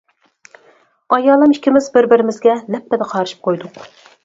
[1.17, 3.81] ئايالىم ئىككىمىز بىر بىرىمىزگە لەپپىدە قارىشىپ قويدۇق.